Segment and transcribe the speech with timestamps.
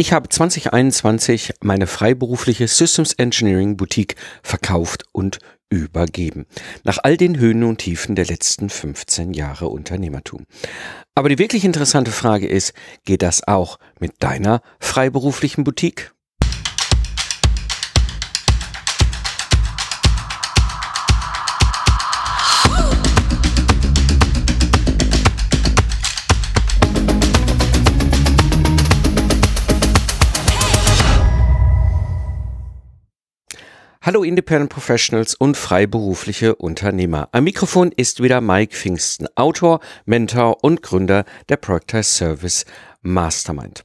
[0.00, 5.40] Ich habe 2021 meine freiberufliche Systems Engineering Boutique verkauft und
[5.70, 6.46] übergeben.
[6.84, 10.44] Nach all den Höhen und Tiefen der letzten 15 Jahre Unternehmertum.
[11.16, 12.74] Aber die wirklich interessante Frage ist,
[13.06, 16.12] geht das auch mit deiner freiberuflichen Boutique?
[34.00, 37.28] Hallo Independent Professionals und freiberufliche Unternehmer.
[37.32, 42.64] Am Mikrofon ist wieder Mike Pfingsten, Autor, Mentor und Gründer der Projectize Service
[43.02, 43.82] Mastermind.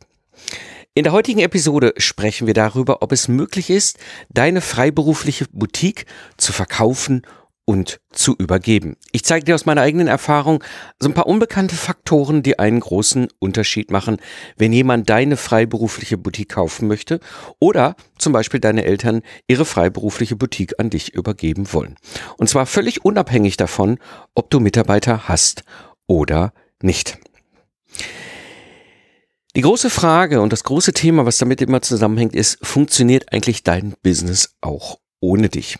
[0.94, 3.98] In der heutigen Episode sprechen wir darüber, ob es möglich ist,
[4.30, 6.06] deine freiberufliche Boutique
[6.38, 7.24] zu verkaufen
[7.66, 8.98] und zu übergeben.
[9.12, 10.64] Ich zeige dir aus meiner eigenen Erfahrung
[11.00, 14.18] so ein paar unbekannte Faktoren, die einen großen Unterschied machen,
[14.58, 17.20] wenn jemand deine freiberufliche Boutique kaufen möchte
[17.60, 21.96] oder zum Beispiel deine Eltern ihre freiberufliche Boutique an dich übergeben wollen.
[22.38, 23.98] Und zwar völlig unabhängig davon,
[24.36, 25.64] ob du Mitarbeiter hast
[26.08, 27.18] oder nicht.
[29.56, 33.94] Die große Frage und das große Thema, was damit immer zusammenhängt, ist, funktioniert eigentlich dein
[34.02, 35.78] Business auch ohne dich?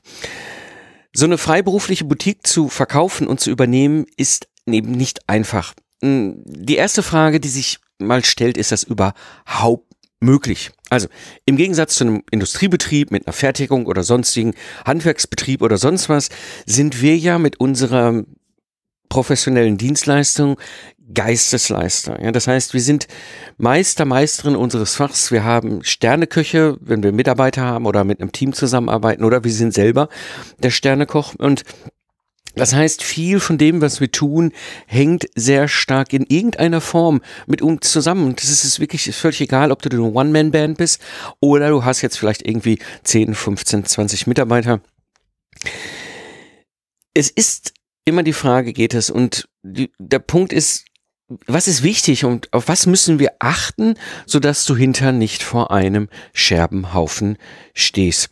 [1.16, 5.74] So eine freiberufliche Boutique zu verkaufen und zu übernehmen, ist eben nicht einfach.
[6.02, 10.72] Hm, die erste Frage, die sich mal stellt, ist das überhaupt möglich?
[10.90, 11.08] Also
[11.46, 14.54] im Gegensatz zu einem Industriebetrieb mit einer Fertigung oder sonstigen
[14.86, 16.30] Handwerksbetrieb oder sonst was,
[16.66, 18.24] sind wir ja mit unserer
[19.10, 20.60] professionellen Dienstleistung
[21.14, 22.22] Geistesleister.
[22.22, 23.08] Ja, das heißt, wir sind
[23.58, 25.32] Meister, Meisterin unseres Fachs.
[25.32, 29.74] Wir haben Sterneköche, wenn wir Mitarbeiter haben oder mit einem Team zusammenarbeiten oder wir sind
[29.74, 30.10] selber
[30.60, 31.64] der Sternekoch und
[32.56, 34.52] das heißt, viel von dem, was wir tun,
[34.86, 38.26] hängt sehr stark in irgendeiner Form mit uns zusammen.
[38.28, 41.02] Und das ist wirklich völlig egal, ob du eine One-Man-Band bist
[41.40, 44.82] oder du hast jetzt vielleicht irgendwie 10, 15, 20 Mitarbeiter.
[47.16, 47.74] Es ist
[48.06, 49.10] immer die Frage, geht es?
[49.10, 50.86] Und die, der Punkt ist,
[51.28, 53.96] was ist wichtig und auf was müssen wir achten,
[54.26, 57.38] sodass du hinter nicht vor einem Scherbenhaufen
[57.74, 58.30] stehst.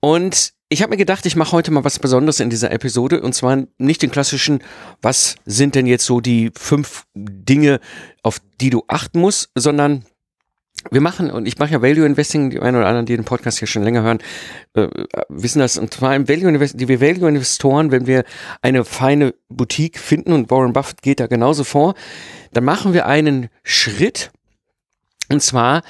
[0.00, 3.34] Und ich habe mir gedacht, ich mache heute mal was Besonderes in dieser Episode und
[3.34, 4.62] zwar nicht den klassischen,
[5.02, 7.80] was sind denn jetzt so die fünf Dinge,
[8.22, 10.04] auf die du achten musst, sondern
[10.90, 13.58] wir machen, und ich mache ja Value Investing, die einen oder anderen, die den Podcast
[13.58, 14.18] hier schon länger hören,
[14.74, 14.88] äh,
[15.28, 18.24] wissen das, und zwar im Value Investing, die wir Value Investoren, wenn wir
[18.62, 21.94] eine feine Boutique finden, und Warren Buffett geht da genauso vor,
[22.52, 24.30] dann machen wir einen Schritt,
[25.28, 25.82] und zwar,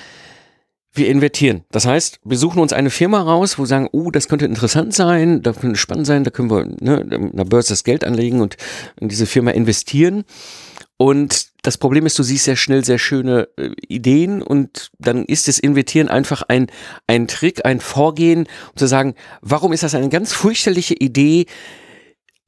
[0.93, 1.63] wir invertieren.
[1.71, 4.93] Das heißt, wir suchen uns eine Firma raus, wo wir sagen, oh, das könnte interessant
[4.93, 8.41] sein, da könnte spannend sein, da können wir ne, in der Börse das Geld anlegen
[8.41, 8.57] und
[9.01, 10.25] in diese Firma investieren.
[11.01, 15.49] Und das Problem ist, du siehst sehr schnell sehr schöne äh, Ideen und dann ist
[15.49, 16.67] das Invertieren einfach ein,
[17.07, 21.47] ein Trick, ein Vorgehen, um zu sagen, warum ist das eine ganz fürchterliche Idee,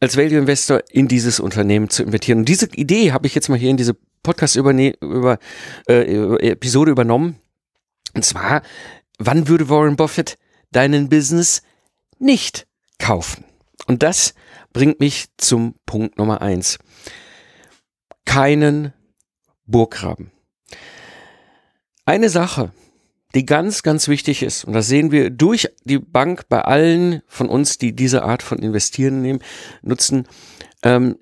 [0.00, 2.40] als Value Investor in dieses Unternehmen zu invertieren.
[2.40, 5.38] Und diese Idee habe ich jetzt mal hier in diese Podcast über, über
[5.88, 7.36] äh, Episode übernommen.
[8.12, 8.60] Und zwar,
[9.18, 10.36] wann würde Warren Buffett
[10.72, 11.62] deinen Business
[12.18, 12.66] nicht
[12.98, 13.46] kaufen?
[13.86, 14.34] Und das
[14.74, 16.78] bringt mich zum Punkt Nummer eins
[18.24, 18.92] keinen
[19.66, 20.30] Burggraben.
[22.04, 22.72] Eine Sache,
[23.34, 27.48] die ganz, ganz wichtig ist, und das sehen wir durch die Bank bei allen von
[27.48, 29.40] uns, die diese Art von Investieren nehmen,
[29.82, 30.26] nutzen,
[30.82, 31.16] ähm,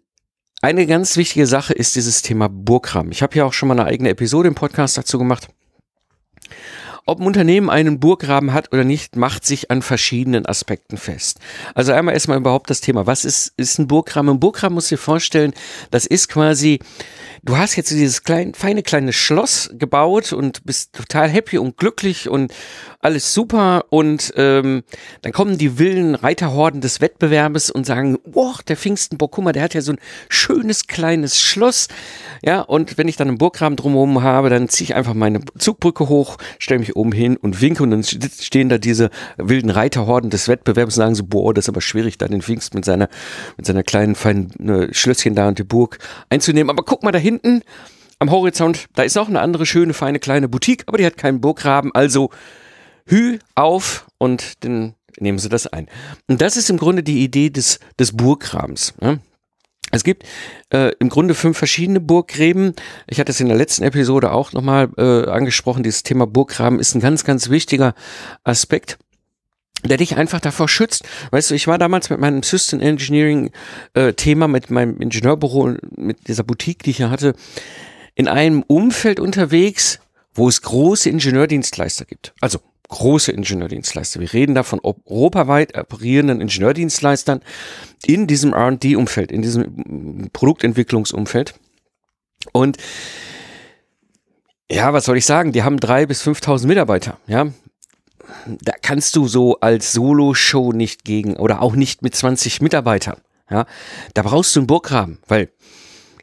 [0.63, 3.13] eine ganz wichtige Sache ist dieses Thema Burggraben.
[3.13, 5.49] Ich habe ja auch schon mal eine eigene Episode im Podcast dazu gemacht.
[7.07, 11.39] Ob ein Unternehmen einen Burggraben hat oder nicht, macht sich an verschiedenen Aspekten fest.
[11.75, 14.31] Also einmal erstmal überhaupt das Thema, was ist, ist ein Burggraben?
[14.31, 15.53] Ein Burggraben muss dir vorstellen,
[15.91, 16.81] das ist quasi
[17.43, 22.29] du hast jetzt dieses kleine, feine kleine Schloss gebaut und bist total happy und glücklich
[22.29, 22.53] und
[23.01, 24.83] alles super und ähm,
[25.23, 29.63] dann kommen die wilden Reiterhorden des Wettbewerbes und sagen, boah, der Pfingstenburg, guck mal, der
[29.63, 31.89] hat ja so ein schönes kleines Schloss,
[32.43, 36.09] ja, und wenn ich dann einen Burggraben drumherum habe, dann ziehe ich einfach meine Zugbrücke
[36.09, 40.49] hoch, stelle mich oben hin und winke und dann stehen da diese wilden Reiterhorden des
[40.49, 43.09] Wettbewerbs und sagen so, boah, das ist aber schwierig, da den Pfingst mit seiner,
[43.57, 45.99] mit seiner kleinen, feinen ne, Schlösschen da und die Burg
[46.29, 47.63] einzunehmen, aber guck mal da hinten
[48.19, 51.41] am Horizont, da ist auch eine andere schöne, feine kleine Boutique, aber die hat keinen
[51.41, 52.31] Burggraben, also
[53.07, 55.89] Hü auf und dann nehmen Sie das ein.
[56.29, 58.95] Und das ist im Grunde die Idee des, des Burggrabens.
[59.01, 59.21] Ne?
[59.91, 60.25] Es gibt
[60.73, 62.75] äh, im Grunde fünf verschiedene Burggräben.
[63.09, 65.83] Ich hatte es in der letzten Episode auch nochmal äh, angesprochen.
[65.83, 67.95] Dieses Thema Burggraben ist ein ganz, ganz wichtiger
[68.45, 68.99] Aspekt
[69.83, 71.09] der dich einfach davor schützt.
[71.31, 73.51] Weißt du, ich war damals mit meinem System Engineering
[73.95, 77.35] äh, Thema, mit meinem Ingenieurbüro, mit dieser Boutique, die ich hier hatte,
[78.15, 80.01] in einem Umfeld unterwegs,
[80.35, 82.35] wo es große Ingenieurdienstleister gibt.
[82.41, 82.61] Also
[82.91, 84.21] große Ingenieurdienstleister.
[84.21, 87.41] Wir reden da von europaweit operierenden Ingenieurdienstleistern
[88.05, 91.55] in diesem R&D-Umfeld, in diesem Produktentwicklungsumfeld.
[92.53, 92.77] Und
[94.71, 95.53] ja, was soll ich sagen?
[95.53, 97.19] Die haben drei bis 5.000 Mitarbeiter.
[97.27, 97.47] Ja,
[98.47, 103.21] da kannst du so als Solo-Show nicht gegen oder auch nicht mit 20 Mitarbeitern.
[103.51, 103.67] Ja,
[104.15, 105.51] da brauchst du einen Burggraben, weil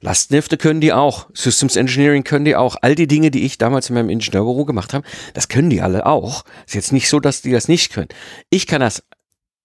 [0.02, 2.76] Lastenhefte können die auch, Systems Engineering können die auch.
[2.82, 6.06] All die Dinge, die ich damals in meinem Ingenieurbüro gemacht habe, das können die alle
[6.06, 6.44] auch.
[6.66, 8.10] Ist jetzt nicht so, dass die das nicht können.
[8.50, 9.04] Ich kann das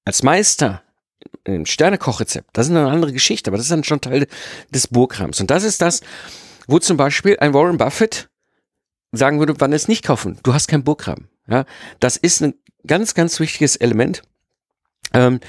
[0.04, 0.82] als Meister
[1.44, 2.50] im Sternekochrezept.
[2.52, 4.26] Das ist eine andere Geschichte, aber das ist dann schon Teil
[4.70, 5.40] des Burgrams.
[5.40, 6.00] Und das ist das,
[6.66, 8.28] wo zum Beispiel ein Warren Buffett
[9.12, 10.38] sagen würde, wann es nicht kaufen.
[10.42, 11.28] Du hast kein Burggraben.
[11.48, 11.64] Ja,
[12.00, 12.54] das ist ein
[12.86, 14.22] ganz, ganz wichtiges Element.
[15.12, 15.40] Ähm,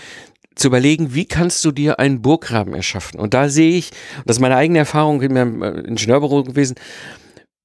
[0.55, 3.19] zu überlegen, wie kannst du dir einen Burggraben erschaffen?
[3.19, 3.91] Und da sehe ich,
[4.25, 6.75] das ist meine eigene Erfahrung in meinem äh, Ingenieurbüro gewesen,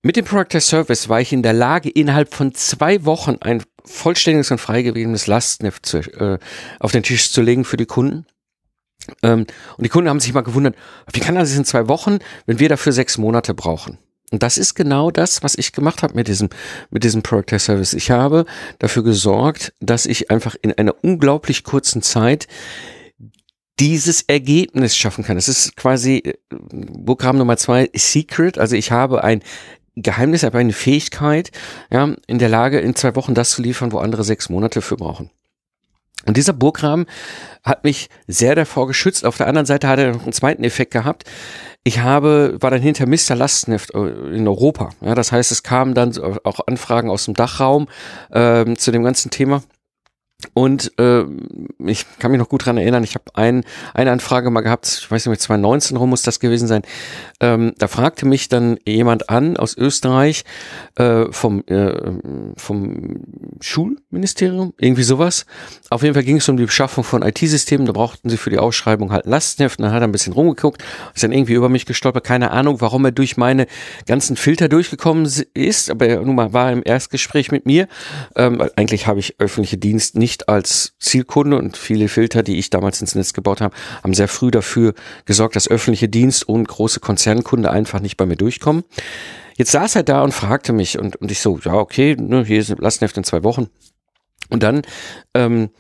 [0.03, 3.63] mit dem Product as Service war ich in der Lage, innerhalb von zwei Wochen ein
[3.85, 6.39] vollständiges und freigegebenes Lastenheft zu, äh,
[6.79, 8.25] auf den Tisch zu legen für die Kunden.
[9.23, 9.47] Ähm,
[9.77, 10.77] und die Kunden haben sich mal gewundert,
[11.13, 13.99] wie kann das in zwei Wochen, wenn wir dafür sechs Monate brauchen?
[14.31, 16.51] Und das ist genau das, was ich gemacht habe mit diesem,
[16.91, 17.95] mit diesem Product Service.
[17.95, 18.45] Ich habe
[18.79, 22.47] dafür gesorgt, dass ich einfach in einer unglaublich kurzen Zeit
[23.81, 25.37] dieses Ergebnis schaffen kann.
[25.37, 26.35] Es ist quasi äh,
[27.05, 28.59] Programm Nummer zwei, Secret.
[28.59, 29.43] Also ich habe ein
[29.95, 31.51] Geheimnis, aber eine Fähigkeit,
[31.91, 34.97] ja, in der Lage, in zwei Wochen das zu liefern, wo andere sechs Monate für
[34.97, 35.31] brauchen.
[36.27, 37.07] Und dieser Burgrahmen
[37.65, 39.25] hat mich sehr davor geschützt.
[39.25, 41.25] Auf der anderen Seite hat er noch einen zweiten Effekt gehabt.
[41.85, 43.35] Ich habe, war dann hinter Mr.
[43.35, 44.91] Lastenheft äh, in Europa.
[45.01, 46.13] Ja, das heißt, es kamen dann
[46.45, 47.89] auch Anfragen aus dem Dachraum
[48.33, 49.63] ähm, zu dem ganzen Thema.
[50.55, 51.25] Und äh,
[51.85, 55.11] ich kann mich noch gut dran erinnern, ich habe ein, eine Anfrage mal gehabt, ich
[55.11, 56.83] weiß nicht mehr, 2019 rum muss das gewesen sein.
[57.41, 60.45] Ähm, da fragte mich dann jemand an aus Österreich
[60.95, 61.93] äh, vom, äh,
[62.57, 63.21] vom
[63.61, 65.45] Schulministerium, irgendwie sowas.
[65.91, 68.59] Auf jeden Fall ging es um die Beschaffung von IT-Systemen, da brauchten sie für die
[68.59, 69.81] Ausschreibung halt Lastenheft.
[69.81, 70.85] Dann hat er ein bisschen rumgeguckt,
[71.17, 73.67] ist dann irgendwie über mich gestolpert, keine Ahnung, warum er durch meine
[74.07, 77.89] ganzen Filter durchgekommen ist, aber er nun mal war im Erstgespräch mit mir.
[78.37, 82.69] Ähm, eigentlich habe ich öffentliche Dienst nicht nicht als Zielkunde und viele Filter, die ich
[82.69, 84.93] damals ins Netz gebaut habe, haben sehr früh dafür
[85.25, 88.85] gesorgt, dass öffentliche Dienst und große Konzernkunde einfach nicht bei mir durchkommen.
[89.57, 92.61] Jetzt saß er da und fragte mich und, und ich so, ja, okay, ne, hier
[92.61, 93.69] ist Lastenheft in zwei Wochen.
[94.51, 94.83] Und dann
[95.33, 95.71] ähm,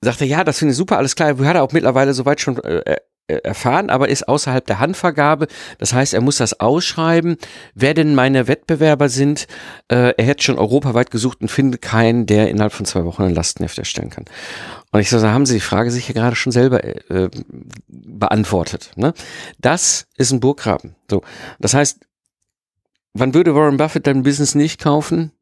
[0.00, 1.38] sagte er, ja, das finde ich super, alles klar.
[1.38, 2.96] Er hat auch mittlerweile soweit schon äh,
[3.28, 5.46] erfahren, aber ist außerhalb der Handvergabe.
[5.78, 7.36] Das heißt, er muss das ausschreiben,
[7.74, 9.46] wer denn meine Wettbewerber sind.
[9.88, 13.34] Äh, er hätte schon europaweit gesucht und findet keinen, der innerhalb von zwei Wochen ein
[13.34, 14.24] Lastenheft erstellen kann.
[14.90, 17.28] Und ich so, haben Sie die Frage sich ja gerade schon selber äh,
[17.88, 18.92] beantwortet.
[18.96, 19.12] Ne?
[19.58, 20.94] Das ist ein Burggraben.
[21.10, 21.22] So,
[21.58, 22.00] das heißt,
[23.12, 25.32] wann würde Warren Buffett dein Business nicht kaufen,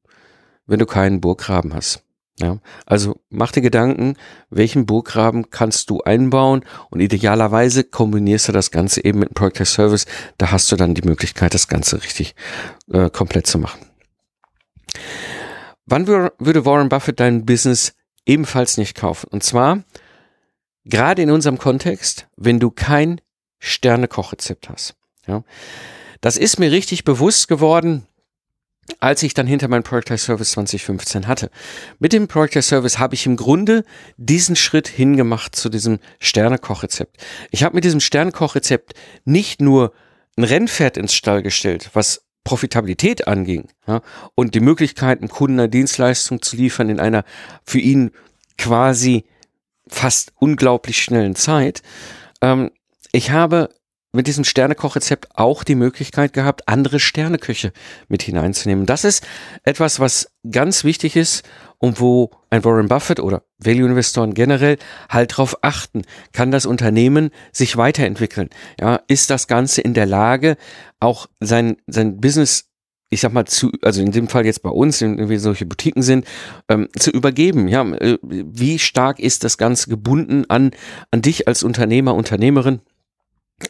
[0.67, 2.06] wenn du keinen Burggraben hast?
[2.39, 4.17] Ja, also mach dir Gedanken,
[4.51, 9.63] welchen Burggraben kannst du einbauen und idealerweise kombinierst du das Ganze eben mit einem Project
[9.63, 10.05] as Service.
[10.37, 12.35] Da hast du dann die Möglichkeit, das Ganze richtig
[12.93, 13.87] äh, komplett zu machen.
[15.87, 17.95] Wann würde Warren Buffett dein Business
[18.27, 19.29] ebenfalls nicht kaufen?
[19.31, 19.85] Und zwar
[20.85, 23.21] gerade in unserem Kontext, wenn du kein
[23.61, 24.95] Sternekochrezept hast.
[25.27, 25.43] Ja,
[26.21, 28.07] das ist mir richtig bewusst geworden
[29.01, 31.51] als ich dann hinter meinem Project Service 2015 hatte.
[31.99, 33.85] Mit dem Project Service habe ich im Grunde
[34.17, 37.17] diesen Schritt hingemacht zu diesem Sternekochrezept.
[37.51, 38.95] Ich habe mit diesem Sternekochrezept
[39.25, 39.93] nicht nur
[40.37, 44.03] ein Rennpferd ins Stall gestellt, was Profitabilität anging ja,
[44.37, 47.25] und die Möglichkeit, einem Kunden eine Dienstleistung zu liefern in einer
[47.65, 48.13] für ihn
[48.57, 49.25] quasi
[49.89, 51.83] fast unglaublich schnellen Zeit.
[52.41, 52.71] Ähm,
[53.13, 53.71] ich habe
[54.13, 57.73] mit diesem Sternekochrezept auch die Möglichkeit gehabt, andere Sterneköche
[58.09, 58.87] mit hineinzunehmen.
[58.87, 59.27] Das ist
[59.63, 61.45] etwas, was ganz wichtig ist
[61.79, 66.03] und wo ein Warren Buffett oder Value-Investoren generell halt drauf achten.
[66.33, 68.49] Kann das Unternehmen sich weiterentwickeln?
[68.81, 70.57] Ja, ist das Ganze in der Lage,
[71.01, 72.71] auch sein, sein Business
[73.09, 76.03] ich sag mal, zu, also in dem Fall jetzt bei uns, wenn wir solche Boutiquen
[76.03, 76.27] sind,
[76.69, 77.69] ähm, zu übergeben.
[77.69, 80.73] Ja, äh, wie stark ist das Ganze gebunden an,
[81.13, 82.81] an dich als Unternehmer, Unternehmerin?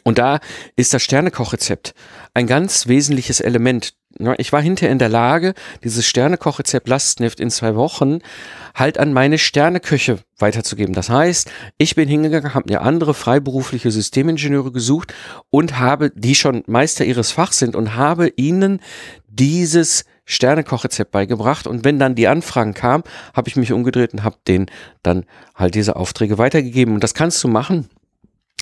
[0.03, 0.39] Und da
[0.75, 1.93] ist das Sternekochrezept
[2.33, 3.93] ein ganz wesentliches Element.
[4.37, 5.53] Ich war hinterher in der Lage,
[5.83, 8.19] dieses Sternekochrezept Lastnift in zwei Wochen
[8.75, 10.93] halt an meine Sterneköche weiterzugeben.
[10.93, 15.13] Das heißt, ich bin hingegangen, habe mir andere freiberufliche Systemingenieure gesucht
[15.49, 18.81] und habe, die schon Meister ihres Fachs sind und habe ihnen
[19.27, 21.65] dieses Sternekochrezept beigebracht.
[21.65, 23.03] Und wenn dann die Anfragen kamen,
[23.33, 24.65] habe ich mich umgedreht und habe denen
[25.01, 25.25] dann
[25.55, 26.93] halt diese Aufträge weitergegeben.
[26.93, 27.87] Und das kannst du machen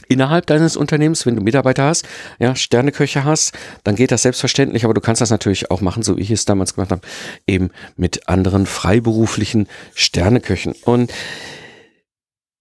[0.07, 2.07] innerhalb deines Unternehmens, wenn du Mitarbeiter hast,
[2.39, 6.17] ja, Sterneköche hast, dann geht das selbstverständlich, aber du kannst das natürlich auch machen, so
[6.17, 7.01] wie ich es damals gemacht habe,
[7.47, 10.73] eben mit anderen freiberuflichen Sterneköchen.
[10.83, 11.13] Und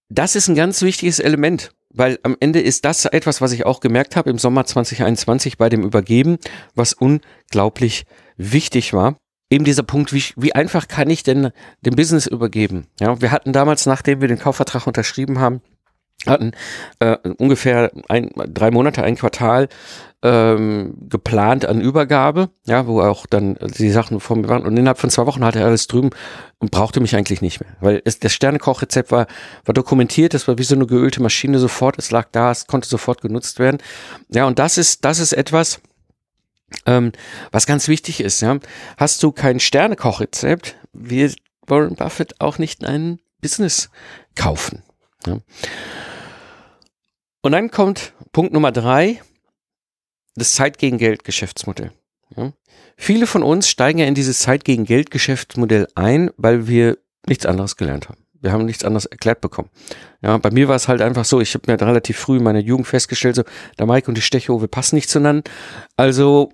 [0.09, 3.79] das ist ein ganz wichtiges Element, weil am Ende ist das etwas, was ich auch
[3.79, 6.37] gemerkt habe im Sommer 2021 bei dem Übergeben,
[6.75, 8.05] was unglaublich
[8.37, 9.17] wichtig war.
[9.49, 12.87] Eben dieser Punkt, wie, wie einfach kann ich denn den Business übergeben?
[12.99, 15.61] Ja, wir hatten damals, nachdem wir den Kaufvertrag unterschrieben haben,
[16.25, 16.51] hatten
[16.99, 19.69] äh, ungefähr ein, drei Monate, ein Quartal
[20.23, 24.63] ähm, geplant an Übergabe, ja, wo auch dann die Sachen vor mir waren.
[24.63, 26.09] Und innerhalb von zwei Wochen hatte er alles drüben
[26.57, 27.75] und brauchte mich eigentlich nicht mehr.
[27.79, 29.27] Weil es, das Sternekochrezept war,
[29.65, 32.89] war dokumentiert, das war wie so eine geölte Maschine sofort, es lag da, es konnte
[32.89, 33.77] sofort genutzt werden.
[34.29, 35.79] Ja, und das ist, das ist etwas,
[36.87, 37.11] ähm,
[37.51, 38.57] was ganz wichtig ist, ja.
[38.97, 41.35] Hast du kein Sternekochrezept, wird
[41.67, 43.89] Warren Buffett auch nicht ein Business
[44.35, 44.81] kaufen.
[45.27, 45.39] Ja.
[47.45, 49.21] Und dann kommt Punkt Nummer drei,
[50.33, 51.91] das Zeit gegen Geld Geschäftsmodell.
[52.35, 52.53] Ja.
[52.97, 56.97] Viele von uns steigen ja in dieses Zeit gegen Geld Geschäftsmodell ein, weil wir
[57.27, 58.17] nichts anderes gelernt haben.
[58.33, 59.69] Wir haben nichts anderes erklärt bekommen.
[60.23, 62.61] Ja, bei mir war es halt einfach so, ich habe mir relativ früh in meiner
[62.61, 63.43] Jugend festgestellt, so,
[63.77, 65.43] der Mike und die Stechowe passen nicht zueinander.
[65.97, 66.51] Also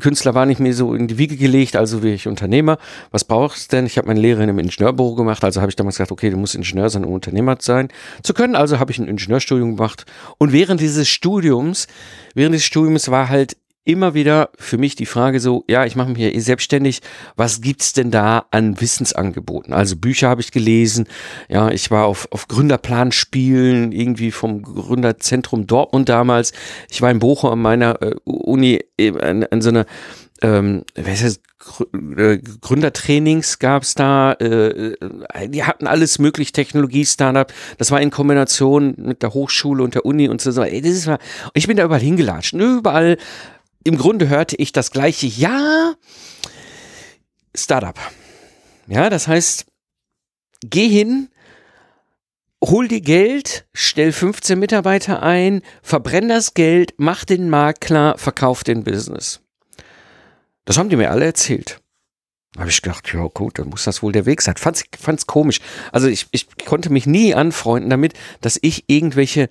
[0.00, 2.78] Künstler war nicht mehr so in die Wiege gelegt, also wie ich Unternehmer.
[3.12, 3.86] Was brauchst du denn?
[3.86, 6.36] Ich habe meine Lehre in einem Ingenieurbüro gemacht, also habe ich damals gesagt, okay, du
[6.36, 7.88] musst Ingenieur sein, um Unternehmer sein
[8.22, 8.56] zu können.
[8.56, 10.04] Also habe ich ein Ingenieurstudium gemacht.
[10.38, 11.86] Und während dieses Studiums,
[12.34, 16.10] während des Studiums war halt immer wieder für mich die Frage so, ja, ich mache
[16.10, 17.00] mich ja eh selbstständig,
[17.36, 19.72] was gibt's denn da an Wissensangeboten?
[19.72, 21.06] Also Bücher habe ich gelesen,
[21.48, 26.52] ja, ich war auf, auf Gründerplanspielen, irgendwie vom Gründerzentrum Dortmund damals.
[26.90, 29.86] Ich war in Bochum an meiner äh, Uni äh, an, an so einer
[30.42, 31.40] ähm, heißt,
[32.18, 34.94] äh, Gründertrainings gab's da, äh,
[35.48, 40.28] die hatten alles möglich, Technologie-Startup, das war in Kombination mit der Hochschule und der Uni
[40.28, 40.52] und so.
[40.52, 40.68] Das
[41.54, 43.16] ich bin da überall hingelatscht, überall
[43.84, 45.94] im Grunde hörte ich das gleiche, ja,
[47.54, 47.98] Startup.
[48.86, 49.66] Ja, das heißt,
[50.62, 51.28] geh hin,
[52.62, 58.64] hol dir Geld, stell 15 Mitarbeiter ein, verbrenn das Geld, mach den Markt klar, verkauf
[58.64, 59.40] den Business.
[60.64, 61.80] Das haben die mir alle erzählt.
[62.56, 64.56] Habe ich gedacht, ja gut, dann muss das wohl der Weg sein.
[64.56, 65.60] Fand's, fand's komisch.
[65.90, 69.50] Also ich, ich konnte mich nie anfreunden damit, dass ich irgendwelche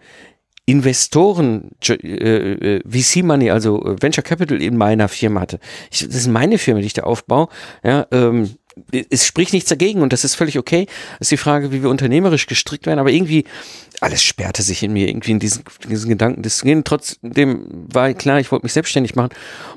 [0.66, 5.60] Investoren, äh, äh VC Money, also äh, Venture Capital in meiner Firma hatte.
[5.92, 7.50] Ich, das ist meine Firma, die ich da aufbaue.
[7.84, 8.56] Ja, ähm,
[9.10, 10.86] es spricht nichts dagegen und das ist völlig okay.
[11.20, 13.46] Das ist die Frage, wie wir unternehmerisch gestrickt werden, aber irgendwie
[14.02, 16.84] alles sperrte sich in mir irgendwie in diesen, diesen Gedanken gehen.
[16.84, 19.30] Trotzdem war klar, ich wollte mich selbstständig machen.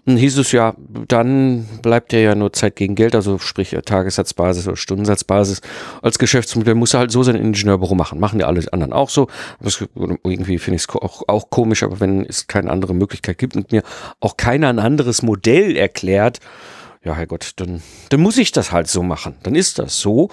[0.04, 0.74] Und hieß es ja,
[1.06, 5.60] dann bleibt ja nur Zeit gegen Geld, also sprich Tagessatzbasis oder Stundensatzbasis.
[6.02, 8.18] Als Geschäftsmodell muss er halt so sein Ingenieurbüro machen.
[8.18, 9.28] Machen ja alle anderen auch so.
[9.60, 13.54] Das, irgendwie finde ich es auch, auch komisch, aber wenn es keine andere Möglichkeit gibt
[13.54, 13.82] und mir
[14.20, 16.40] auch keiner ein anderes Modell erklärt,
[17.06, 19.36] ja, Herrgott, dann, dann muss ich das halt so machen.
[19.42, 20.28] Dann ist das so.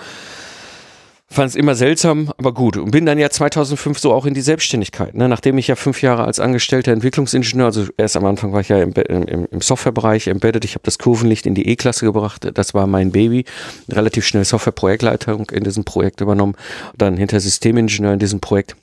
[1.30, 2.78] Fand es immer seltsam, aber gut.
[2.78, 5.16] Und bin dann ja 2005 so auch in die Selbstständigkeit.
[5.16, 5.28] Ne?
[5.28, 8.80] Nachdem ich ja fünf Jahre als angestellter Entwicklungsingenieur, also erst am Anfang war ich ja
[8.80, 12.86] im, im, im Softwarebereich embedded, ich habe das Kurvenlicht in die E-Klasse gebracht, das war
[12.86, 13.46] mein Baby.
[13.90, 16.56] Relativ schnell Softwareprojektleitung in diesem Projekt übernommen,
[16.98, 18.76] dann hinter Systemingenieur in diesem Projekt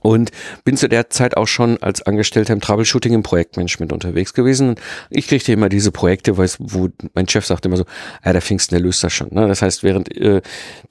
[0.00, 0.30] und
[0.64, 4.76] bin zu der Zeit auch schon als Angestellter im Troubleshooting im Projektmanagement unterwegs gewesen.
[5.10, 7.84] Ich kriegte immer diese Projekte, wo mein Chef sagte immer so,
[8.24, 9.28] ja, der Pfingsten, der löst das schon.
[9.32, 9.48] Ne?
[9.48, 10.42] Das heißt, während äh,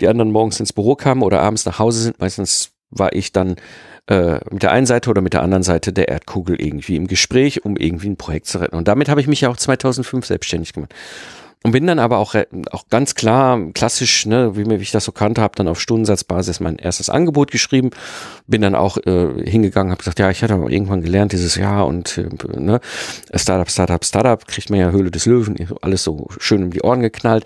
[0.01, 3.55] die anderen morgens ins Büro kamen oder abends nach Hause sind, meistens war ich dann
[4.07, 7.65] äh, mit der einen Seite oder mit der anderen Seite der Erdkugel irgendwie im Gespräch,
[7.65, 8.75] um irgendwie ein Projekt zu retten.
[8.75, 10.93] Und damit habe ich mich ja auch 2005 selbstständig gemacht.
[11.65, 12.35] Und bin dann aber auch,
[12.69, 16.59] auch ganz klar, klassisch, ne, wie, wie ich das so kannte, habe dann auf Stundensatzbasis
[16.59, 17.89] mein erstes Angebot geschrieben,
[18.45, 21.87] bin dann auch äh, hingegangen, habe gesagt, ja, ich hatte aber irgendwann gelernt dieses Jahr
[21.87, 22.79] und äh, ne,
[23.33, 27.01] Startup, Startup, Startup, kriegt man ja Höhle des Löwen, alles so schön um die Ohren
[27.01, 27.45] geknallt.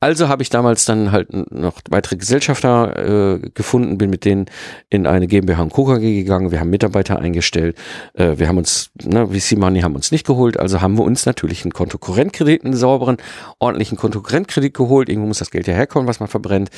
[0.00, 4.46] Also habe ich damals dann halt noch weitere Gesellschafter äh, gefunden, bin mit denen
[4.88, 7.78] in eine GmbH und KKG gegangen, wir haben Mitarbeiter eingestellt,
[8.14, 11.24] äh, wir haben uns, ne, VC Money haben uns nicht geholt, also haben wir uns
[11.24, 13.18] natürlich einen Kontokorrentkredit, einen sauberen
[13.60, 15.08] ordentlichen Kontokorrentkredit geholt.
[15.08, 16.70] Irgendwo muss das Geld ja herkommen, was man verbrennt.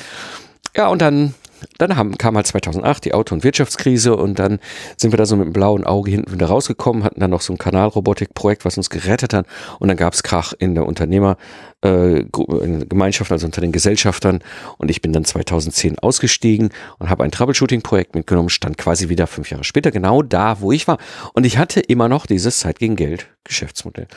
[0.75, 1.35] Ja, und dann,
[1.77, 4.59] dann haben, kam halt 2008 die Auto- und Wirtschaftskrise und dann
[4.97, 7.53] sind wir da so mit dem blauen Auge hinten wieder rausgekommen, hatten dann noch so
[7.53, 9.45] ein Kanalrobotikprojekt, was uns gerettet hat
[9.79, 11.37] und dann gab es Krach in der Unternehmer,
[11.81, 14.39] äh, also unter den Gesellschaftern
[14.79, 19.51] und ich bin dann 2010 ausgestiegen und habe ein Troubleshooting-Projekt mitgenommen, stand quasi wieder fünf
[19.51, 20.97] Jahre später genau da, wo ich war
[21.33, 24.07] und ich hatte immer noch dieses Zeit gegen Geld Geschäftsmodell.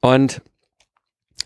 [0.00, 0.40] Und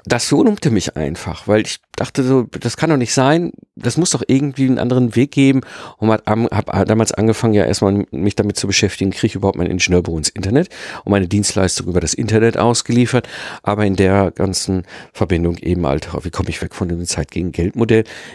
[0.05, 4.11] das verunrumte mich einfach, weil ich dachte so, das kann doch nicht sein, das muss
[4.11, 5.61] doch irgendwie einen anderen Weg geben
[5.99, 9.67] und habe hab damals angefangen ja erstmal mich damit zu beschäftigen, kriege ich überhaupt mein
[9.71, 10.69] Ingenieurbüro ins Internet
[11.05, 13.29] und meine Dienstleistung über das Internet ausgeliefert,
[13.63, 17.53] aber in der ganzen Verbindung eben halt, wie komme ich weg von dem Zeit gegen
[17.53, 17.75] Geld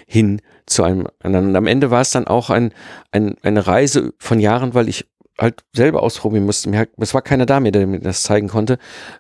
[0.06, 1.50] hin zu einem anderen.
[1.50, 2.74] Und am Ende war es dann auch ein,
[3.12, 5.06] ein, eine Reise von Jahren, weil ich
[5.40, 6.70] halt selber ausprobieren musste.
[6.70, 8.78] Mir, es war keiner da, mir, der mir das zeigen konnte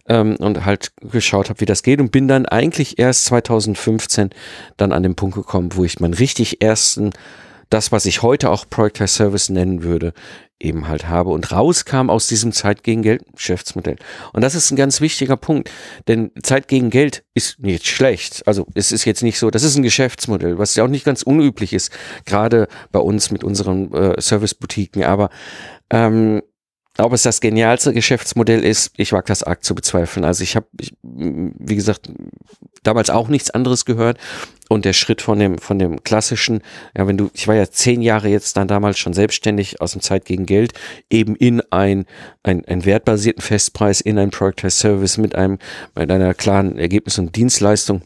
[0.07, 4.29] ähm, und halt geschaut habe, wie das geht und bin dann eigentlich erst 2015
[4.77, 7.11] dann an den Punkt gekommen, wo ich meinen richtig ersten,
[7.73, 10.13] das, was ich heute auch Project as Service nennen würde,
[10.59, 13.97] eben halt habe und rauskam aus diesem Zeit gegen Geld Geschäftsmodell.
[14.31, 15.69] Und das ist ein ganz wichtiger Punkt,
[16.07, 18.47] denn Zeit gegen Geld ist nicht schlecht.
[18.47, 21.23] Also es ist jetzt nicht so, das ist ein Geschäftsmodell, was ja auch nicht ganz
[21.23, 21.91] unüblich ist,
[22.25, 25.29] gerade bei uns mit unseren äh, Service-Boutiquen, aber
[25.89, 26.41] ähm,
[26.97, 30.23] ob es das genialste Geschäftsmodell ist, ich wage das arg zu bezweifeln.
[30.23, 30.67] Also ich habe,
[31.01, 32.11] wie gesagt,
[32.83, 34.19] damals auch nichts anderes gehört.
[34.69, 36.61] Und der Schritt von dem, von dem klassischen,
[36.97, 40.01] ja, wenn du, ich war ja zehn Jahre jetzt dann damals schon selbstständig aus dem
[40.01, 40.73] Zeit gegen Geld,
[41.09, 42.05] eben in ein,
[42.43, 45.59] ein, ein wertbasierten Festpreis, in ein Product as Service mit einem,
[45.95, 48.03] mit einer klaren Ergebnis und Dienstleistung.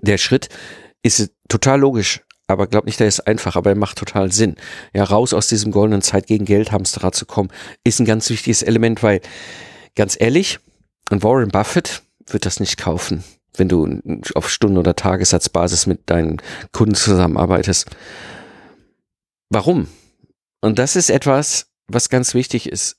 [0.00, 0.48] Der Schritt
[1.02, 4.56] ist total logisch aber glaub nicht, der ist einfach, aber er macht total Sinn.
[4.94, 7.50] Ja, raus aus diesem goldenen Zeit gegen Geld Hamsterrad zu kommen,
[7.84, 9.20] ist ein ganz wichtiges Element, weil
[9.94, 10.58] ganz ehrlich,
[11.10, 13.22] und Warren Buffett wird das nicht kaufen,
[13.54, 14.00] wenn du
[14.34, 16.40] auf Stunden- oder Tagessatzbasis mit deinen
[16.72, 17.90] Kunden zusammenarbeitest.
[19.50, 19.88] Warum?
[20.60, 22.96] Und das ist etwas, was ganz wichtig ist.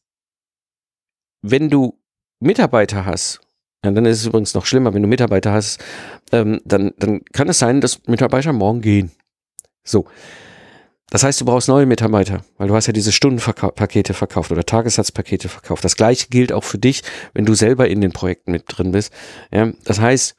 [1.41, 1.99] Wenn du
[2.39, 3.41] Mitarbeiter hast,
[3.83, 5.81] ja, dann ist es übrigens noch schlimmer, wenn du Mitarbeiter hast,
[6.31, 9.11] ähm, dann, dann kann es sein, dass Mitarbeiter morgen gehen.
[9.83, 10.05] So.
[11.09, 15.49] Das heißt, du brauchst neue Mitarbeiter, weil du hast ja diese Stundenpakete verkauft oder Tagessatzpakete
[15.49, 15.83] verkauft.
[15.83, 17.01] Das gleiche gilt auch für dich,
[17.33, 19.11] wenn du selber in den Projekten mit drin bist.
[19.51, 20.35] Ja, das heißt,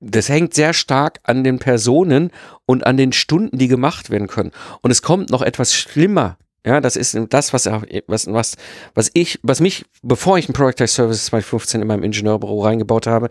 [0.00, 2.30] das hängt sehr stark an den Personen
[2.66, 4.50] und an den Stunden, die gemacht werden können.
[4.82, 6.36] Und es kommt noch etwas schlimmer.
[6.66, 8.56] Ja, das ist das, was, was, was,
[8.94, 13.28] was ich, was mich, bevor ich ein Product Service 2015 in meinem Ingenieurbüro reingebaut habe,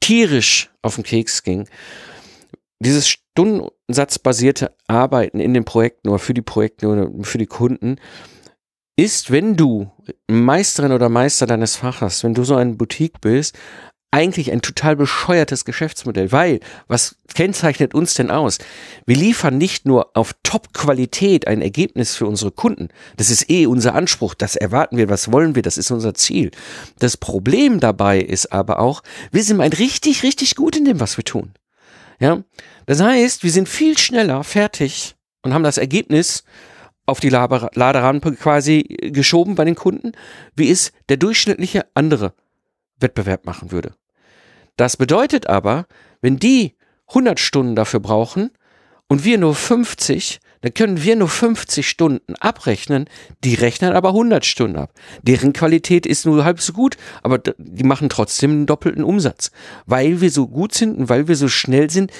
[0.00, 1.66] tierisch auf den Keks ging
[2.80, 7.96] dieses stundensatzbasierte Arbeiten in den Projekten oder für die Projekte oder für die Kunden
[8.96, 9.90] ist, wenn du
[10.28, 13.56] Meisterin oder Meister deines Faches, wenn du so ein Boutique bist,
[14.12, 18.58] eigentlich ein total bescheuertes Geschäftsmodell, weil was kennzeichnet uns denn aus?
[19.06, 22.88] Wir liefern nicht nur auf Top-Qualität ein Ergebnis für unsere Kunden.
[23.16, 26.50] Das ist eh unser Anspruch, das erwarten wir, was wollen wir, das ist unser Ziel.
[26.98, 31.16] Das Problem dabei ist aber auch, wir sind ein richtig, richtig gut in dem, was
[31.16, 31.52] wir tun.
[32.20, 32.42] Ja,
[32.86, 36.44] das heißt, wir sind viel schneller fertig und haben das Ergebnis
[37.06, 40.12] auf die Laderampe quasi geschoben bei den Kunden,
[40.54, 42.34] wie es der durchschnittliche andere
[42.98, 43.94] Wettbewerb machen würde.
[44.76, 45.86] Das bedeutet aber,
[46.20, 46.76] wenn die
[47.08, 48.50] 100 Stunden dafür brauchen
[49.08, 53.06] und wir nur 50, dann können wir nur 50 Stunden abrechnen,
[53.44, 54.92] die rechnen aber 100 Stunden ab.
[55.22, 59.50] Deren Qualität ist nur halb so gut, aber die machen trotzdem einen doppelten Umsatz.
[59.86, 62.12] Weil wir so gut sind und weil wir so schnell sind,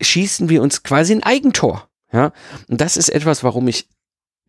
[0.00, 1.88] schießen wir uns quasi ein Eigentor.
[2.12, 2.32] Ja,
[2.68, 3.88] und das ist etwas, warum ich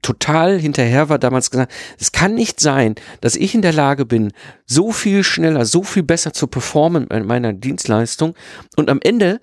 [0.01, 4.33] total hinterher war damals gesagt, es kann nicht sein, dass ich in der Lage bin,
[4.65, 8.33] so viel schneller, so viel besser zu performen in meiner Dienstleistung
[8.75, 9.39] und am Ende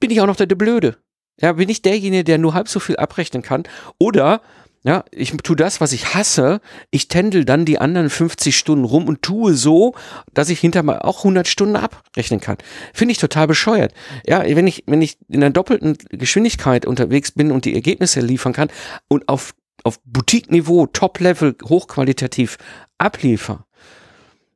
[0.00, 0.96] bin ich auch noch der, Blöde.
[1.40, 3.64] Ja, bin ich derjenige, der nur halb so viel abrechnen kann
[3.98, 4.40] oder
[4.82, 6.60] ja, ich tue das, was ich hasse.
[6.90, 9.94] Ich tändel dann die anderen 50 Stunden rum und tue so,
[10.32, 12.56] dass ich hinterher auch 100 Stunden abrechnen kann.
[12.94, 13.92] Finde ich total bescheuert.
[14.26, 18.54] Ja, wenn ich, wenn ich in einer doppelten Geschwindigkeit unterwegs bin und die Ergebnisse liefern
[18.54, 18.70] kann
[19.08, 19.52] und auf,
[19.84, 22.56] auf Boutique-Niveau, Top-Level, hochqualitativ
[22.96, 23.66] abliefer,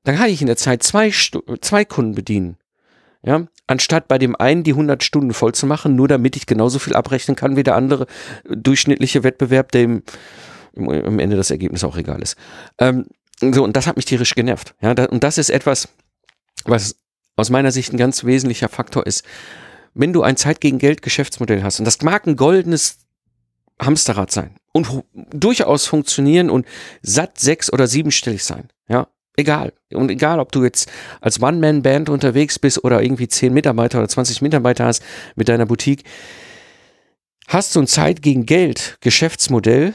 [0.05, 2.57] dann kann ich in der Zeit zwei, zwei Kunden bedienen.
[3.27, 6.79] Ja, anstatt bei dem einen die 100 Stunden voll zu machen, nur damit ich genauso
[6.79, 8.07] viel abrechnen kann wie der andere
[8.45, 10.03] durchschnittliche Wettbewerb, dem
[10.77, 12.37] am Ende das Ergebnis auch egal ist.
[12.79, 13.07] Ähm,
[13.41, 14.75] so, und das hat mich tierisch genervt.
[14.81, 15.89] Ja, da, und das ist etwas,
[16.65, 16.97] was
[17.37, 19.25] aus meiner Sicht ein ganz wesentlicher Faktor ist.
[19.95, 22.99] Wenn du ein Zeit gegen Geld Geschäftsmodell hast, und das mag ein goldenes
[23.81, 26.67] Hamsterrad sein und durchaus funktionieren und
[27.03, 29.73] satt sechs oder siebenstellig sein, ja, Egal.
[29.93, 34.43] Und egal, ob du jetzt als One-Man-Band unterwegs bist oder irgendwie 10 Mitarbeiter oder 20
[34.43, 35.03] Mitarbeiter hast
[35.35, 36.05] mit deiner Boutique,
[37.49, 39.95] hast du ein Zeit gegen Geld Geschäftsmodell,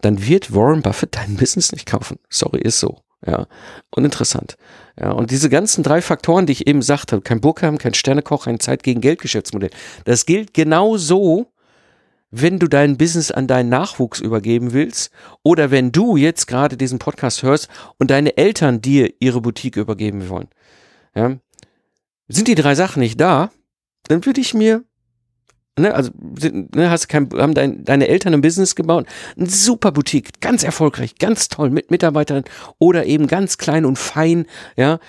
[0.00, 2.18] dann wird Warren Buffett dein Business nicht kaufen.
[2.28, 3.00] Sorry, ist so.
[3.26, 3.46] Ja,
[3.90, 4.56] uninteressant.
[5.00, 8.60] Ja, und diese ganzen drei Faktoren, die ich eben sagte, kein Burkheim, kein Sternekoch, ein
[8.60, 9.70] Zeit gegen Geld Geschäftsmodell,
[10.04, 11.50] das gilt genau so
[12.36, 16.98] wenn du dein Business an deinen Nachwuchs übergeben willst oder wenn du jetzt gerade diesen
[16.98, 17.68] Podcast hörst
[17.98, 20.48] und deine Eltern dir ihre Boutique übergeben wollen.
[21.14, 21.36] ja,
[22.28, 23.50] sind die drei Sachen nicht da,
[24.08, 24.84] dann würde ich mir
[25.76, 30.40] Ne, also ne, hast kein, haben dein, deine Eltern ein Business gebaut, ein super Boutique,
[30.40, 32.44] ganz erfolgreich, ganz toll mit Mitarbeitern
[32.78, 35.00] oder eben ganz klein und fein, ja,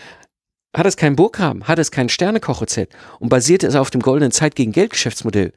[0.76, 4.56] hat es keinen Burggraben, hat es kein Sternekochrezept und basiert es auf dem goldenen Zeit
[4.56, 5.54] gegen Geld Geschäftsmodell.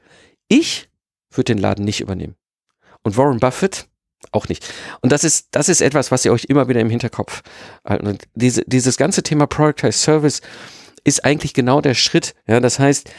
[0.48, 0.87] Ich
[1.30, 2.36] würde den Laden nicht übernehmen.
[3.02, 3.88] Und Warren Buffett
[4.32, 4.72] auch nicht.
[5.00, 7.42] Und das ist, das ist etwas, was ihr euch immer wieder im Hinterkopf
[7.84, 8.06] halten.
[8.06, 10.40] Und diese, dieses ganze Thema Productized Service
[11.04, 12.34] ist eigentlich genau der Schritt.
[12.46, 13.10] Ja, das heißt,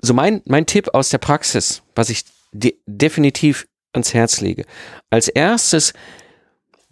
[0.00, 4.64] so mein, mein Tipp aus der Praxis, was ich de definitiv ans Herz lege.
[5.10, 5.92] Als erstes,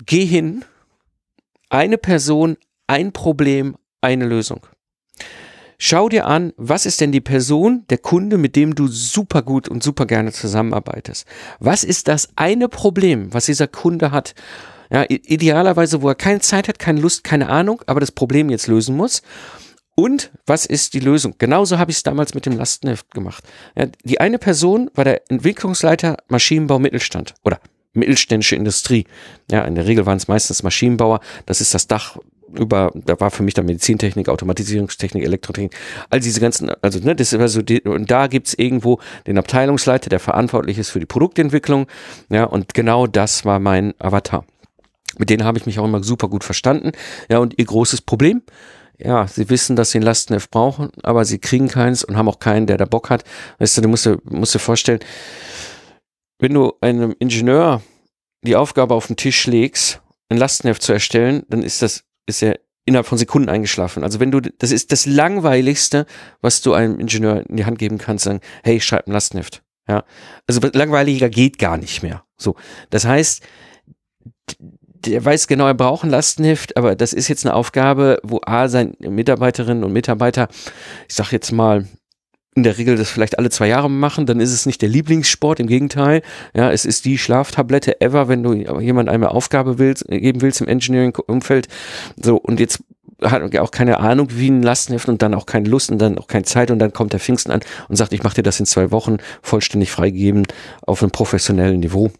[0.04, 0.64] geh hin,
[1.68, 2.56] eine Person,
[2.86, 4.66] ein Problem, eine Lösung.
[5.78, 9.68] Schau dir an, was ist denn die Person, der Kunde, mit dem du super gut
[9.68, 11.26] und super gerne zusammenarbeitest.
[11.60, 14.34] Was ist das eine Problem, was dieser Kunde hat?
[14.90, 18.68] Ja, idealerweise, wo er keine Zeit hat, keine Lust, keine Ahnung, aber das Problem jetzt
[18.68, 19.22] lösen muss.
[19.96, 21.34] Und was ist die Lösung?
[21.38, 23.42] Genauso habe ich es damals mit dem Lastenheft gemacht.
[23.76, 27.60] Ja, die eine Person war der Entwicklungsleiter Maschinenbau Mittelstand oder
[27.94, 29.06] mittelständische Industrie.
[29.50, 31.20] Ja, in der Regel waren es meistens Maschinenbauer.
[31.46, 32.18] Das ist das Dach
[32.52, 35.74] über, da war für mich dann Medizintechnik, Automatisierungstechnik, Elektrotechnik,
[36.10, 40.10] all diese ganzen, also ne, das ist also die, und da gibt's irgendwo den Abteilungsleiter,
[40.10, 41.86] der verantwortlich ist für die Produktentwicklung.
[42.30, 44.44] Ja, und genau das war mein Avatar.
[45.18, 46.92] Mit denen habe ich mich auch immer super gut verstanden.
[47.30, 48.42] Ja, und ihr großes Problem,
[48.98, 52.38] ja, sie wissen, dass sie ein Lastenheft brauchen, aber sie kriegen keins und haben auch
[52.38, 53.24] keinen, der da Bock hat.
[53.58, 55.00] Weißt du, du musst dir, musst dir vorstellen,
[56.38, 57.82] wenn du einem Ingenieur
[58.42, 62.58] die Aufgabe auf den Tisch legst, ein Lastenheft zu erstellen, dann ist das, ist er
[62.84, 64.04] innerhalb von Sekunden eingeschlafen.
[64.04, 66.06] Also wenn du, das ist das langweiligste,
[66.40, 69.62] was du einem Ingenieur in die Hand geben kannst, sagen, hey, schreib ein Lastenheft.
[69.88, 70.04] Ja.
[70.46, 72.24] Also langweiliger geht gar nicht mehr.
[72.36, 72.54] So.
[72.90, 73.42] Das heißt,
[74.60, 78.68] der weiß genau, er braucht ein Lastenheft, aber das ist jetzt eine Aufgabe, wo A,
[78.68, 80.48] seine Mitarbeiterinnen und Mitarbeiter,
[81.08, 81.86] ich sag jetzt mal,
[82.56, 85.60] in der Regel das vielleicht alle zwei Jahre machen, dann ist es nicht der Lieblingssport,
[85.60, 86.22] im Gegenteil.
[86.54, 90.66] Ja, es ist die Schlaftablette ever, wenn du jemand eine Aufgabe willst, geben willst im
[90.66, 91.68] Engineering-Umfeld.
[92.20, 92.82] So, und jetzt
[93.22, 96.18] hat er auch keine Ahnung, wie ein Lastenheft und dann auch keine Lust und dann
[96.18, 98.58] auch keine Zeit und dann kommt der Pfingsten an und sagt, ich mache dir das
[98.58, 100.46] in zwei Wochen vollständig freigegeben
[100.82, 102.10] auf einem professionellen Niveau.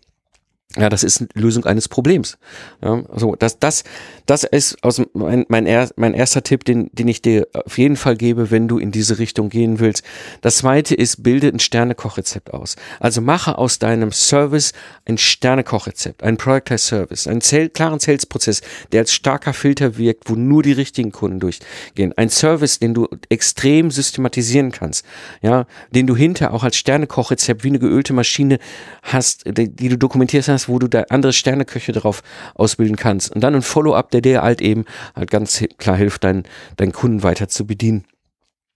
[0.78, 2.36] Ja, das ist eine Lösung eines Problems.
[2.82, 3.82] Ja, also das, das,
[4.26, 7.96] das ist aus mein, mein, er, mein erster Tipp, den, den ich dir auf jeden
[7.96, 10.02] Fall gebe, wenn du in diese Richtung gehen willst.
[10.42, 12.76] Das zweite ist, bilde ein Sternekochrezept aus.
[13.00, 14.72] Also mache aus deinem Service
[15.06, 18.60] ein Sternekochrezept, ein Productized Service, einen Sale, klaren Sales-Prozess,
[18.92, 22.12] der als starker Filter wirkt, wo nur die richtigen Kunden durchgehen.
[22.16, 25.06] Ein Service, den du extrem systematisieren kannst,
[25.40, 28.58] ja, den du hinter auch als Sternekochrezept wie eine geölte Maschine
[29.02, 32.22] hast, die, die du dokumentierst wo du da andere Sterneköche drauf
[32.54, 33.32] ausbilden kannst.
[33.32, 36.44] Und dann ein Follow-up, der dir halt eben halt ganz klar hilft, deinen,
[36.76, 38.04] deinen Kunden weiter zu bedienen.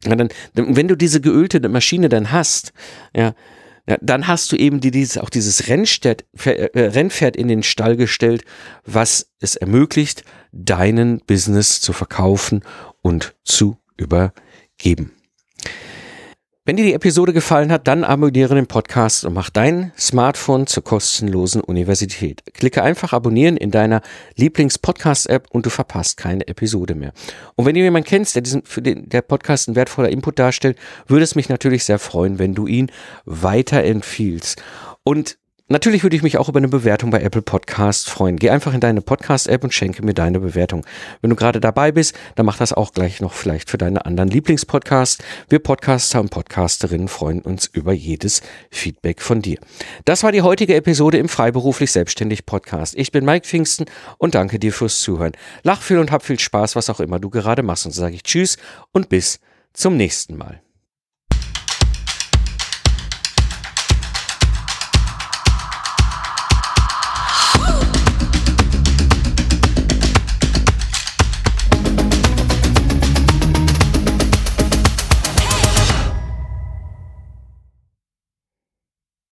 [0.05, 2.73] Ja, dann, wenn du diese geölte Maschine dann hast,
[3.15, 3.35] ja,
[3.87, 7.97] ja, dann hast du eben die, dieses, auch dieses Rennpferd, äh, Rennpferd in den Stall
[7.97, 8.45] gestellt,
[8.85, 10.23] was es ermöglicht,
[10.53, 12.63] deinen Business zu verkaufen
[13.03, 15.13] und zu übergeben.
[16.67, 20.85] Wenn dir die Episode gefallen hat, dann abonniere den Podcast und mach dein Smartphone zur
[20.85, 22.43] kostenlosen Universität.
[22.53, 24.03] Klicke einfach abonnieren in deiner
[24.37, 27.15] Lieblings-Podcast-App und du verpasst keine Episode mehr.
[27.57, 30.77] Und wenn du jemanden kennst, der diesen, für den der Podcast ein wertvoller Input darstellt,
[31.07, 32.93] würde es mich natürlich sehr freuen, wenn du ihn
[33.25, 34.63] weiterempfiehlst.
[35.03, 35.39] Und
[35.73, 38.39] Natürlich würde ich mich auch über eine Bewertung bei Apple Podcast freuen.
[38.39, 40.85] Geh einfach in deine Podcast-App und schenke mir deine Bewertung.
[41.21, 44.31] Wenn du gerade dabei bist, dann mach das auch gleich noch vielleicht für deine anderen
[44.31, 45.23] Lieblingspodcasts.
[45.49, 49.59] Wir Podcaster und Podcasterinnen freuen uns über jedes Feedback von dir.
[50.07, 52.97] Das war die heutige Episode im Freiberuflich Selbstständig Podcast.
[52.97, 53.85] Ich bin Mike Pfingsten
[54.19, 55.35] und danke dir fürs Zuhören.
[55.63, 57.87] Lach viel und hab viel Spaß, was auch immer du gerade machst.
[57.87, 58.57] Und so sage ich Tschüss
[58.91, 59.39] und bis
[59.73, 60.61] zum nächsten Mal.